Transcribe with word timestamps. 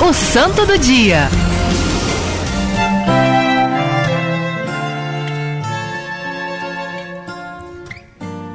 O 0.00 0.12
Santo 0.12 0.64
do 0.64 0.78
Dia. 0.78 1.28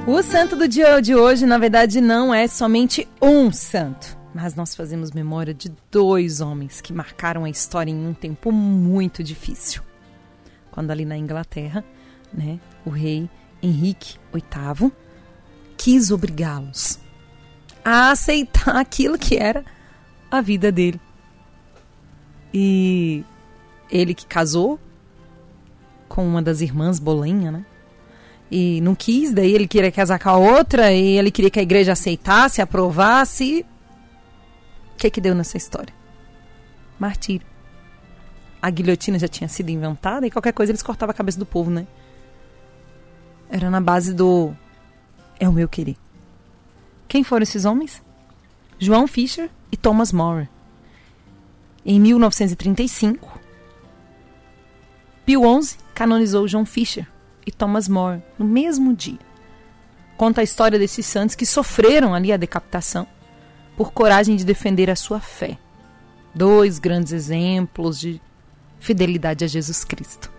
O 0.08 0.24
santo 0.24 0.56
do 0.56 0.68
dia 0.68 1.02
de 1.02 1.14
hoje, 1.14 1.46
na 1.46 1.58
verdade, 1.58 2.00
não 2.00 2.34
é 2.34 2.48
somente 2.48 3.08
um 3.22 3.52
santo, 3.52 4.18
mas 4.34 4.56
nós 4.56 4.74
fazemos 4.74 5.12
memória 5.12 5.54
de 5.54 5.72
dois 5.92 6.40
homens 6.40 6.80
que 6.80 6.94
marcaram 6.94 7.44
a 7.44 7.50
história 7.50 7.92
em 7.92 8.08
um 8.08 8.14
tempo 8.14 8.50
muito 8.52 9.22
difícil. 9.22 9.82
Quando 10.72 10.92
ali 10.92 11.04
na 11.04 11.18
Inglaterra, 11.18 11.84
né, 12.34 12.58
o 12.86 12.90
rei 12.90 13.30
Henrique 13.62 14.18
VIII 14.34 14.92
quis 15.78 16.10
obrigá-los 16.10 17.00
a 17.84 18.12
aceitar 18.12 18.76
aquilo 18.80 19.18
que 19.18 19.36
era 19.36 19.66
a 20.32 20.40
vida 20.40 20.72
dele. 20.72 21.00
E 22.54 23.24
ele 23.90 24.14
que 24.14 24.26
casou 24.26 24.80
com 26.08 26.26
uma 26.26 26.42
das 26.42 26.62
irmãs 26.62 27.00
Bolenha, 27.00 27.52
né? 27.52 27.66
E 28.52 28.80
não 28.82 28.94
quis, 28.94 29.34
daí 29.34 29.54
ele 29.54 29.68
queria 29.68 29.92
casar 29.92 30.20
com 30.20 30.30
a 30.30 30.38
outra 30.38 30.94
e 30.94 31.18
ele 31.18 31.32
queria 31.32 31.50
que 31.50 31.60
a 31.60 31.64
igreja 31.64 31.94
aceitasse, 31.94 32.62
aprovasse. 32.62 33.66
O 34.94 34.98
que 34.98 35.10
que 35.10 35.20
deu 35.20 35.34
nessa 35.34 35.58
história? 35.58 35.94
Martírio. 37.00 37.48
A 38.62 38.70
guilhotina 38.70 39.18
já 39.18 39.28
tinha 39.28 39.48
sido 39.48 39.70
inventada 39.70 40.28
e 40.28 40.32
qualquer 40.32 40.54
coisa 40.54 40.72
eles 40.72 40.84
cortavam 40.84 41.12
a 41.12 41.16
cabeça 41.16 41.40
do 41.40 41.46
povo, 41.46 41.72
né? 41.72 41.88
Era 43.50 43.70
na 43.72 43.82
base 43.82 44.14
do 44.14 44.56
é 45.40 45.50
o 45.50 45.54
meu 45.54 45.68
querer. 45.68 45.98
Quem 47.08 47.24
foram 47.24 47.44
esses 47.44 47.66
homens? 47.66 48.02
João 48.80 49.08
Fisher 49.08 49.50
e 49.72 49.78
Thomas 49.78 50.12
More. 50.12 50.48
Em 51.86 52.00
1935, 52.00 53.40
Pio 55.26 55.62
XI 55.62 55.78
canonizou 55.94 56.48
João 56.48 56.66
Fisher 56.66 57.06
e 57.46 57.52
Thomas 57.52 57.90
More 57.90 58.24
no 58.40 58.46
mesmo 58.46 58.96
dia. 58.96 59.20
Conta 60.16 60.40
a 60.40 60.44
história 60.44 60.80
desses 60.80 61.06
santos 61.06 61.36
que 61.36 61.46
sofreram 61.46 62.14
ali 62.14 62.32
a 62.32 62.38
decapitação 62.38 63.06
por 63.76 63.92
coragem 63.92 64.38
de 64.38 64.46
defender 64.46 64.90
a 64.90 64.96
sua 64.96 65.20
fé. 65.20 65.58
Dois 66.34 66.80
grandes 66.80 67.12
exemplos 67.12 68.00
de 68.00 68.22
fidelidade 68.80 69.44
a 69.44 69.48
Jesus 69.48 69.84
Cristo. 69.84 70.32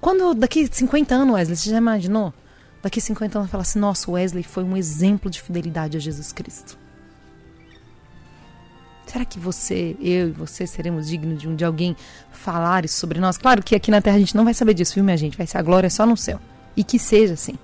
Quando 0.00 0.32
daqui 0.34 0.68
50 0.70 1.14
anos, 1.14 1.34
Wesley, 1.34 1.56
você 1.56 1.70
já 1.70 1.78
imaginou? 1.78 2.32
Daqui 2.82 3.00
50 3.00 3.38
anos, 3.38 3.50
falar 3.50 3.62
assim: 3.62 3.78
nossa, 3.78 4.10
Wesley 4.10 4.44
foi 4.44 4.62
um 4.62 4.76
exemplo 4.76 5.30
de 5.30 5.40
fidelidade 5.40 5.96
a 5.96 6.00
Jesus 6.00 6.32
Cristo. 6.32 6.78
Será 9.14 9.24
que 9.24 9.38
você, 9.38 9.96
eu 10.00 10.30
e 10.30 10.32
você 10.32 10.66
seremos 10.66 11.06
dignos 11.06 11.40
de, 11.40 11.48
um, 11.48 11.54
de 11.54 11.64
alguém 11.64 11.96
falar 12.32 12.84
isso 12.84 12.98
sobre 12.98 13.20
nós? 13.20 13.38
Claro 13.38 13.62
que 13.62 13.76
aqui 13.76 13.88
na 13.88 14.02
Terra 14.02 14.16
a 14.16 14.18
gente 14.18 14.34
não 14.34 14.42
vai 14.42 14.52
saber 14.52 14.74
disso, 14.74 14.96
viu, 14.96 15.04
minha 15.04 15.16
gente? 15.16 15.38
Vai 15.38 15.46
ser 15.46 15.56
a 15.56 15.62
glória 15.62 15.88
só 15.88 16.04
no 16.04 16.16
céu. 16.16 16.40
E 16.76 16.82
que 16.82 16.98
seja 16.98 17.34
assim. 17.34 17.54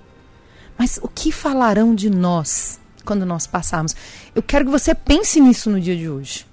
Mas 0.78 1.00
o 1.02 1.08
que 1.08 1.32
falarão 1.32 1.92
de 1.92 2.08
nós 2.08 2.78
quando 3.04 3.26
nós 3.26 3.48
passarmos? 3.48 3.96
Eu 4.32 4.44
quero 4.44 4.64
que 4.64 4.70
você 4.70 4.94
pense 4.94 5.40
nisso 5.40 5.68
no 5.68 5.80
dia 5.80 5.96
de 5.96 6.08
hoje. 6.08 6.46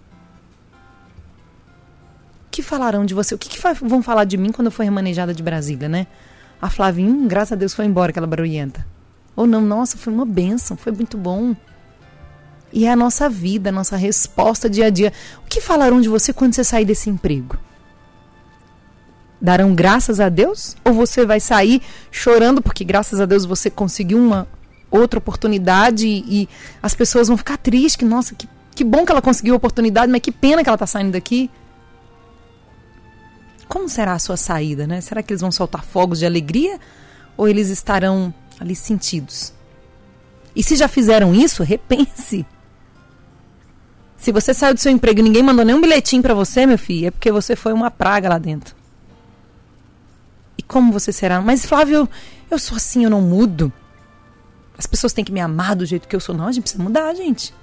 O 2.47 2.49
que 2.49 2.63
falarão 2.63 3.05
de 3.05 3.13
você? 3.13 3.35
O 3.35 3.37
que, 3.37 3.49
que 3.49 3.59
vão 3.85 4.01
falar 4.01 4.23
de 4.23 4.35
mim 4.35 4.51
quando 4.51 4.65
eu 4.65 4.71
for 4.71 4.81
remanejada 4.81 5.31
de 5.31 5.43
Brasília, 5.43 5.87
né? 5.87 6.07
A 6.59 6.71
Flavinha, 6.71 7.11
hum, 7.11 7.27
graças 7.27 7.51
a 7.51 7.55
Deus, 7.55 7.75
foi 7.75 7.85
embora 7.85 8.09
aquela 8.09 8.25
barulhenta. 8.25 8.83
Ou 9.35 9.45
não, 9.45 9.61
nossa, 9.61 9.95
foi 9.95 10.11
uma 10.11 10.25
benção, 10.25 10.75
foi 10.75 10.91
muito 10.91 11.19
bom. 11.19 11.55
E 12.71 12.85
é 12.85 12.91
a 12.91 12.95
nossa 12.95 13.29
vida, 13.29 13.69
a 13.69 13.73
nossa 13.73 13.95
resposta 13.95 14.69
dia 14.69 14.87
a 14.87 14.89
dia. 14.89 15.13
O 15.45 15.47
que 15.47 15.61
falarão 15.61 16.01
de 16.01 16.09
você 16.09 16.33
quando 16.33 16.53
você 16.53 16.63
sair 16.63 16.85
desse 16.85 17.09
emprego? 17.09 17.57
Darão 19.39 19.73
graças 19.73 20.19
a 20.19 20.29
Deus? 20.29 20.75
Ou 20.83 20.93
você 20.93 21.25
vai 21.25 21.39
sair 21.39 21.81
chorando 22.11 22.61
porque, 22.61 22.83
graças 22.83 23.21
a 23.21 23.25
Deus, 23.25 23.45
você 23.45 23.69
conseguiu 23.69 24.17
uma 24.17 24.47
outra 24.89 25.19
oportunidade 25.19 26.07
e, 26.07 26.49
as 26.81 26.93
pessoas 26.93 27.27
vão 27.27 27.37
ficar 27.37 27.57
tristes? 27.57 27.95
Que, 27.95 28.05
nossa, 28.05 28.35
que, 28.35 28.49
que 28.75 28.83
bom 28.83 29.05
que 29.05 29.11
ela 29.11 29.21
conseguiu 29.21 29.53
a 29.53 29.57
oportunidade, 29.57 30.11
mas 30.11 30.21
que 30.21 30.31
pena 30.31 30.63
que 30.63 30.69
ela 30.69 30.75
está 30.75 30.87
saindo 30.87 31.11
daqui. 31.11 31.49
Como 33.67 33.87
será 33.87 34.13
a 34.13 34.19
sua 34.19 34.37
saída, 34.37 34.87
né? 34.87 35.01
Será 35.01 35.21
que 35.21 35.31
eles 35.31 35.41
vão 35.41 35.51
soltar 35.51 35.83
fogos 35.83 36.19
de 36.19 36.25
alegria? 36.25 36.79
Ou 37.35 37.47
eles 37.47 37.69
estarão 37.69 38.33
ali 38.59 38.75
sentidos? 38.75 39.53
E 40.55 40.63
se 40.63 40.75
já 40.75 40.87
fizeram 40.87 41.35
isso, 41.35 41.61
repense. 41.63 42.45
Se 44.17 44.31
você 44.31 44.53
saiu 44.53 44.73
do 44.73 44.79
seu 44.79 44.91
emprego 44.91 45.19
e 45.19 45.23
ninguém 45.23 45.43
mandou 45.43 45.63
nenhum 45.63 45.79
bilhetinho 45.79 46.21
para 46.21 46.33
você, 46.33 46.65
meu 46.65 46.77
filho, 46.77 47.07
é 47.07 47.11
porque 47.11 47.31
você 47.31 47.55
foi 47.55 47.71
uma 47.71 47.91
praga 47.91 48.27
lá 48.27 48.37
dentro. 48.37 48.75
E 50.57 50.63
como 50.63 50.91
você 50.91 51.11
será? 51.11 51.39
Mas 51.39 51.65
Flávio, 51.65 52.09
eu 52.49 52.57
sou 52.57 52.75
assim, 52.75 53.03
eu 53.03 53.09
não 53.09 53.21
mudo. 53.21 53.71
As 54.77 54.87
pessoas 54.87 55.13
têm 55.13 55.23
que 55.23 55.31
me 55.31 55.39
amar 55.39 55.75
do 55.75 55.85
jeito 55.85 56.07
que 56.07 56.15
eu 56.15 56.19
sou. 56.19 56.35
Não, 56.35 56.47
a 56.47 56.51
gente 56.51 56.63
precisa 56.63 56.83
mudar, 56.83 57.13
gente. 57.13 57.53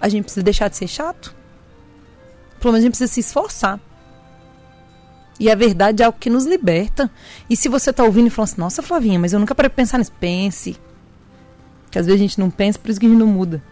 A 0.00 0.08
gente 0.08 0.24
precisa 0.24 0.42
deixar 0.42 0.68
de 0.68 0.76
ser 0.76 0.88
chato. 0.88 1.34
Pelo 2.60 2.72
menos 2.72 2.84
a 2.84 2.86
gente 2.86 2.92
precisa 2.92 3.12
se 3.12 3.20
esforçar. 3.20 3.80
E 5.38 5.50
a 5.50 5.54
verdade 5.54 6.02
é 6.02 6.06
algo 6.06 6.18
que 6.18 6.30
nos 6.30 6.44
liberta. 6.44 7.10
E 7.48 7.56
se 7.56 7.68
você 7.68 7.90
está 7.90 8.04
ouvindo 8.04 8.26
e 8.26 8.30
falando 8.30 8.50
assim, 8.50 8.60
nossa, 8.60 8.82
Flavinha, 8.82 9.18
mas 9.18 9.32
eu 9.32 9.40
nunca 9.40 9.54
parei 9.54 9.70
pensar 9.70 9.98
nisso. 9.98 10.12
Pense. 10.20 10.76
Que 11.90 11.98
às 11.98 12.06
vezes 12.06 12.20
a 12.20 12.22
gente 12.22 12.38
não 12.38 12.50
pensa, 12.50 12.78
por 12.78 12.90
isso 12.90 13.00
que 13.00 13.06
a 13.06 13.08
gente 13.08 13.18
não 13.18 13.26
muda. 13.26 13.62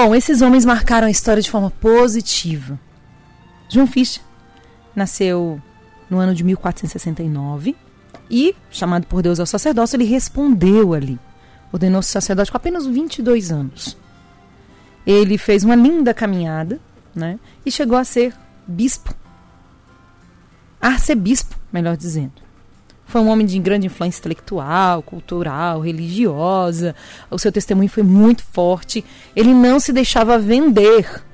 Bom, 0.00 0.14
esses 0.14 0.42
homens 0.42 0.64
marcaram 0.64 1.08
a 1.08 1.10
história 1.10 1.42
de 1.42 1.50
forma 1.50 1.72
positiva. 1.72 2.78
João 3.68 3.84
Fischer 3.84 4.22
nasceu 4.94 5.60
no 6.08 6.18
ano 6.18 6.32
de 6.36 6.44
1469 6.44 7.74
e, 8.30 8.54
chamado 8.70 9.08
por 9.08 9.22
Deus 9.22 9.40
ao 9.40 9.46
sacerdócio, 9.46 9.96
ele 9.96 10.04
respondeu 10.04 10.94
ali. 10.94 11.18
Ordenou-se 11.72 12.12
sacerdote 12.12 12.48
com 12.48 12.56
apenas 12.56 12.86
22 12.86 13.50
anos. 13.50 13.96
Ele 15.04 15.36
fez 15.36 15.64
uma 15.64 15.74
linda 15.74 16.14
caminhada 16.14 16.78
né, 17.12 17.36
e 17.66 17.70
chegou 17.72 17.98
a 17.98 18.04
ser 18.04 18.32
bispo. 18.68 19.12
Arcebispo, 20.80 21.56
melhor 21.72 21.96
dizendo. 21.96 22.47
Foi 23.08 23.22
um 23.22 23.28
homem 23.28 23.46
de 23.46 23.58
grande 23.58 23.86
influência 23.86 24.20
intelectual, 24.20 25.02
cultural, 25.02 25.80
religiosa. 25.80 26.94
O 27.30 27.38
seu 27.38 27.50
testemunho 27.50 27.88
foi 27.88 28.02
muito 28.02 28.44
forte. 28.44 29.02
Ele 29.34 29.54
não 29.54 29.80
se 29.80 29.94
deixava 29.94 30.38
vender 30.38 31.24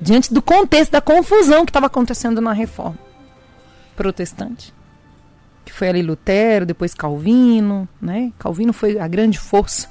diante 0.00 0.34
do 0.34 0.42
contexto 0.42 0.90
da 0.90 1.00
confusão 1.00 1.64
que 1.64 1.70
estava 1.70 1.86
acontecendo 1.86 2.40
na 2.40 2.52
reforma 2.52 2.98
protestante. 3.94 4.74
Que 5.64 5.72
foi 5.72 5.88
ali 5.88 6.02
Lutero, 6.02 6.66
depois 6.66 6.94
Calvino, 6.94 7.88
né? 8.02 8.32
Calvino 8.36 8.72
foi 8.72 8.98
a 8.98 9.06
grande 9.06 9.38
força 9.38 9.88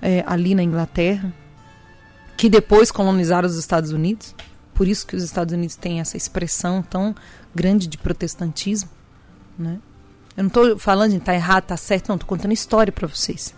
é, 0.00 0.24
ali 0.26 0.56
na 0.56 0.62
Inglaterra, 0.64 1.32
que 2.36 2.48
depois 2.48 2.90
colonizaram 2.90 3.46
os 3.46 3.56
Estados 3.56 3.92
Unidos. 3.92 4.34
Por 4.74 4.88
isso 4.88 5.06
que 5.06 5.14
os 5.14 5.22
Estados 5.22 5.54
Unidos 5.54 5.76
têm 5.76 6.00
essa 6.00 6.16
expressão 6.16 6.82
tão 6.82 7.14
grande 7.54 7.86
de 7.86 7.96
protestantismo, 7.96 8.90
né? 9.56 9.78
Eu 10.36 10.44
não 10.44 10.48
estou 10.48 10.78
falando 10.78 11.12
de 11.12 11.20
tá 11.20 11.34
errado, 11.34 11.64
tá 11.64 11.76
certo, 11.76 12.08
não, 12.08 12.16
estou 12.16 12.28
contando 12.28 12.52
história 12.52 12.92
para 12.92 13.06
vocês. 13.06 13.54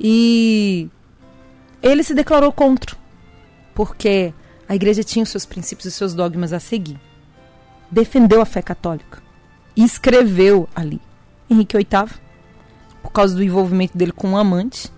E 0.00 0.88
ele 1.82 2.02
se 2.02 2.14
declarou 2.14 2.50
contra, 2.50 2.96
porque 3.74 4.32
a 4.68 4.74
igreja 4.74 5.04
tinha 5.04 5.22
os 5.22 5.28
seus 5.28 5.44
princípios 5.44 5.84
e 5.84 5.88
os 5.88 5.94
seus 5.94 6.14
dogmas 6.14 6.52
a 6.52 6.60
seguir. 6.60 6.98
Defendeu 7.90 8.40
a 8.40 8.46
fé 8.46 8.62
católica 8.62 9.22
e 9.76 9.84
escreveu 9.84 10.68
ali. 10.74 11.00
Henrique 11.48 11.76
VIII, 11.76 12.08
por 13.02 13.12
causa 13.12 13.34
do 13.34 13.42
envolvimento 13.42 13.96
dele 13.96 14.12
com 14.12 14.30
um 14.30 14.36
amante, 14.36 14.90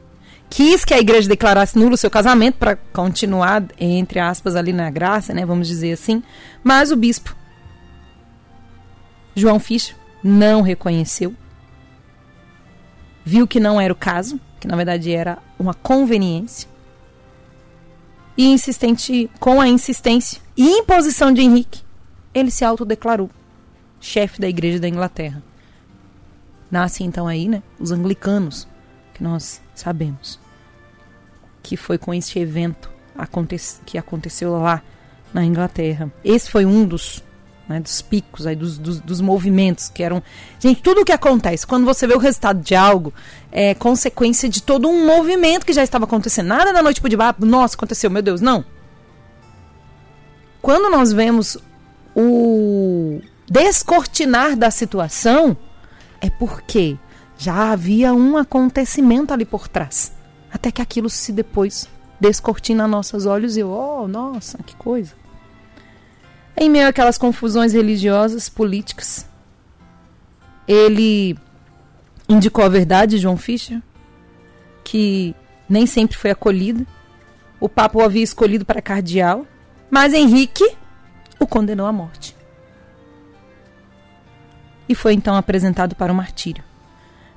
quis 0.49 0.85
que 0.85 0.95
a 0.95 1.01
igreja 1.01 1.29
declarasse 1.29 1.77
nulo 1.77 1.95
o 1.95 1.99
seu 1.99 2.11
casamento 2.11 2.57
para 2.57 2.77
continuar, 2.77 3.65
entre 3.81 4.21
aspas, 4.21 4.55
ali 4.55 4.73
na 4.73 4.89
graça, 4.91 5.35
né, 5.35 5.45
vamos 5.45 5.67
dizer 5.67 5.93
assim, 5.93 6.23
mas 6.63 6.93
o 6.93 6.97
bispo 6.97 7.37
João 9.35 9.59
Fischer 9.59 9.97
não 10.27 10.63
reconheceu, 10.63 11.35
viu 13.25 13.47
que 13.47 13.61
não 13.61 13.81
era 13.81 13.93
o 13.93 13.97
caso, 13.97 14.41
que 14.61 14.67
na 14.67 14.77
verdade 14.77 15.13
era 15.13 15.39
uma 15.59 15.75
conveniência, 15.75 16.69
e 18.37 18.47
insistente 18.47 19.31
com 19.41 19.61
a 19.61 19.67
insistência 19.67 20.43
e 20.57 20.69
imposição 20.69 21.33
de 21.33 21.41
Henrique, 21.41 21.83
ele 22.35 22.51
se 22.51 22.65
autodeclarou 22.65 23.31
chefe 23.99 24.41
da 24.41 24.49
Igreja 24.49 24.79
da 24.79 24.89
Inglaterra. 24.89 25.43
Nasce 26.71 27.03
então 27.03 27.27
aí, 27.27 27.49
né, 27.49 27.63
os 27.79 27.93
anglicanos, 27.93 28.69
que 29.15 29.23
nós 29.23 29.63
sabemos 29.75 30.39
que 31.63 31.77
foi 31.77 31.99
com 31.99 32.15
este 32.15 32.39
evento 32.39 32.91
que 33.85 33.99
aconteceu 33.99 34.53
lá 34.53 34.81
na 35.35 35.45
Inglaterra. 35.45 36.13
Esse 36.25 36.49
foi 36.49 36.65
um 36.65 36.85
dos 36.85 37.25
né, 37.69 37.81
dos 37.81 38.01
picos, 38.01 38.47
aí, 38.47 38.55
dos, 38.55 38.79
dos, 38.79 39.01
dos, 39.01 39.21
movimentos 39.21 39.89
que 39.89 40.03
eram. 40.03 40.23
Gente, 40.59 40.83
tudo 40.83 41.01
o 41.01 41.05
que 41.05 41.13
acontece, 41.13 41.67
quando 41.67 41.85
você 41.85 42.07
vê 42.07 42.15
o 42.15 42.19
resultado 42.19 42.61
de 42.61 42.75
algo, 42.75 43.13
é 43.51 43.75
consequência 43.75 44.49
de 44.49 44.63
todo 44.63 44.89
um 44.89 45.07
movimento 45.07 45.67
que 45.67 45.73
já 45.73 45.83
estava 45.83 46.05
acontecendo. 46.05 46.47
Nada 46.47 46.73
da 46.73 46.83
noite 46.83 47.01
pro 47.01 47.11
de 47.11 47.17
nossa, 47.41 47.75
aconteceu, 47.75 48.11
meu 48.11 48.23
Deus, 48.23 48.41
não. 48.41 48.65
quando 50.63 50.91
nós 50.91 51.13
vemos 51.13 51.59
o 52.15 53.21
descortinar 53.49 54.57
da 54.57 54.71
situação, 54.71 55.57
é 56.21 56.31
porque 56.31 56.97
já 57.39 57.73
havia 57.73 58.15
um 58.15 58.37
acontecimento 58.37 59.33
ali 59.33 59.45
por 59.45 59.69
trás. 59.69 60.13
Até 60.53 60.71
que 60.71 60.81
aquilo 60.81 61.11
se 61.11 61.33
depois 61.33 61.89
descortina 62.19 62.89
nossos 62.89 63.27
olhos 63.27 63.57
e 63.57 63.63
oh, 63.63 64.09
nossa, 64.09 64.59
que 64.63 64.75
coisa. 64.77 65.13
Em 66.57 66.71
meio 66.71 66.89
àquelas 66.89 67.19
confusões 67.19 67.73
religiosas, 67.73 68.49
políticas, 68.49 69.29
ele 70.67 71.37
indicou 72.29 72.65
a 72.65 72.69
verdade, 72.69 73.19
João 73.19 73.37
Fischer, 73.37 73.83
que 74.83 75.35
nem 75.69 75.87
sempre 75.87 76.17
foi 76.17 76.31
acolhida. 76.31 76.87
O 77.61 77.69
Papa 77.69 77.99
o 77.99 78.03
havia 78.03 78.23
escolhido 78.23 78.65
para 78.65 78.81
cardeal, 78.81 79.47
mas 79.91 80.15
Henrique 80.15 80.77
o 81.39 81.47
condenou 81.47 81.87
à 81.87 81.93
morte. 81.93 82.35
E 84.89 84.95
foi 84.95 85.13
então 85.13 85.35
apresentado 85.35 85.95
para 85.95 86.13
o 86.13 86.17
martírio. 86.17 86.65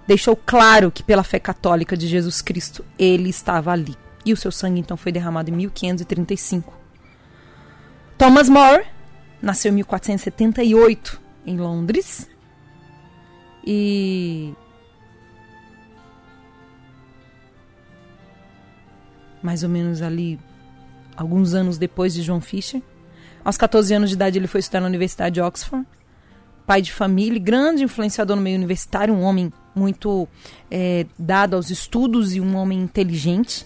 Deixou 0.08 0.36
claro 0.36 0.92
que, 0.92 1.04
pela 1.04 1.24
fé 1.24 1.40
católica 1.40 1.96
de 1.98 2.08
Jesus 2.08 2.42
Cristo, 2.42 2.86
ele 2.98 3.30
estava 3.30 3.72
ali. 3.72 3.96
E 4.26 4.34
o 4.34 4.38
seu 4.38 4.52
sangue 4.52 4.80
então 4.80 4.98
foi 4.98 5.12
derramado 5.12 5.50
em 5.50 5.54
1535. 5.54 6.74
Thomas 8.18 8.50
More 8.50 8.86
nasceu 9.42 9.72
em 9.72 9.76
1478 9.76 11.22
em 11.46 11.58
Londres. 11.58 12.30
E 13.66 14.54
mais 19.42 19.64
ou 19.64 19.70
menos 19.70 20.02
ali 20.02 20.40
alguns 21.16 21.54
anos 21.54 21.78
depois 21.78 22.14
de 22.14 22.22
João 22.22 22.42
Fisher. 22.42 22.82
Aos 23.44 23.58
14 23.58 23.94
anos 23.94 24.10
de 24.10 24.16
idade 24.16 24.38
ele 24.38 24.48
foi 24.48 24.60
estudar 24.60 24.82
na 24.82 24.88
Universidade 24.88 25.36
de 25.36 25.42
Oxford. 25.42 25.86
Pai 26.66 26.82
de 26.82 26.94
família, 26.94 27.40
grande 27.40 27.84
influenciador 27.84 28.36
no 28.36 28.42
meio 28.42 28.58
universitário, 28.58 29.14
um 29.14 29.22
homem 29.22 29.52
muito 29.74 30.28
é, 30.70 31.06
dado 31.18 31.56
aos 31.56 31.70
estudos 31.72 32.36
e 32.36 32.42
um 32.42 32.56
homem 32.56 32.80
inteligente. 32.80 33.66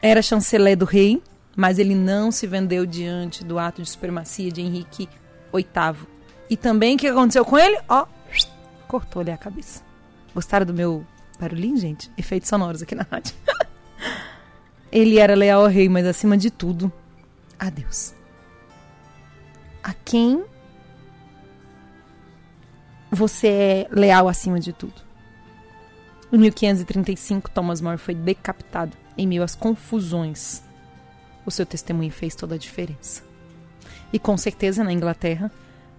Era 0.00 0.22
chanceler 0.22 0.78
do 0.78 0.86
rei, 0.86 1.22
mas 1.60 1.78
ele 1.78 1.94
não 1.94 2.32
se 2.32 2.46
vendeu 2.46 2.86
diante 2.86 3.44
do 3.44 3.58
ato 3.58 3.82
de 3.82 3.90
supremacia 3.90 4.50
de 4.50 4.62
Henrique 4.62 5.06
VIII. 5.52 6.08
E 6.48 6.56
também 6.56 6.96
o 6.96 6.98
que 6.98 7.06
aconteceu 7.06 7.44
com 7.44 7.58
ele? 7.58 7.78
Ó, 7.86 8.06
cortou-lhe 8.88 9.30
a 9.30 9.36
cabeça. 9.36 9.84
Gostaram 10.34 10.64
do 10.64 10.72
meu 10.72 11.04
barulhinho, 11.38 11.76
gente? 11.76 12.10
Efeitos 12.16 12.48
sonoros 12.48 12.80
aqui 12.80 12.94
na 12.94 13.02
rádio. 13.02 13.34
ele 14.90 15.18
era 15.18 15.34
leal 15.34 15.60
ao 15.60 15.66
rei, 15.66 15.86
mas 15.86 16.06
acima 16.06 16.34
de 16.34 16.50
tudo, 16.50 16.90
a 17.58 17.68
Deus. 17.68 18.14
A 19.82 19.92
quem 19.92 20.42
você 23.10 23.48
é 23.48 23.88
leal 23.90 24.28
acima 24.28 24.58
de 24.58 24.72
tudo? 24.72 25.02
Em 26.32 26.38
1535, 26.38 27.50
Thomas 27.50 27.82
More 27.82 27.98
foi 27.98 28.14
decapitado 28.14 28.96
em 29.14 29.26
meio 29.26 29.42
às 29.42 29.54
confusões. 29.54 30.69
O 31.44 31.50
seu 31.50 31.64
testemunho 31.64 32.10
fez 32.10 32.34
toda 32.34 32.54
a 32.54 32.58
diferença. 32.58 33.22
E 34.12 34.18
com 34.18 34.36
certeza 34.36 34.84
na 34.84 34.92
Inglaterra, 34.92 35.50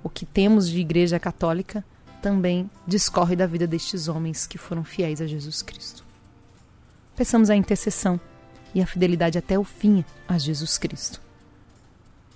o 0.03 0.09
que 0.09 0.25
temos 0.25 0.69
de 0.69 0.79
igreja 0.79 1.19
católica 1.19 1.83
também 2.21 2.69
discorre 2.85 3.35
da 3.35 3.47
vida 3.47 3.65
destes 3.65 4.07
homens 4.07 4.45
que 4.45 4.57
foram 4.57 4.83
fiéis 4.83 5.21
a 5.21 5.27
Jesus 5.27 5.61
Cristo. 5.61 6.03
Peçamos 7.15 7.49
a 7.49 7.55
intercessão 7.55 8.19
e 8.73 8.81
a 8.81 8.85
fidelidade 8.85 9.37
até 9.37 9.57
o 9.57 9.63
fim 9.63 10.05
a 10.27 10.37
Jesus 10.37 10.77
Cristo. 10.77 11.21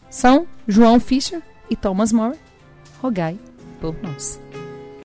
São 0.10 0.48
João 0.68 1.00
Fischer 1.00 1.42
e 1.69 1.75
Thomas 1.75 2.12
More, 2.12 2.38
rogai 3.01 3.38
por 3.80 3.96
nós. 4.01 4.45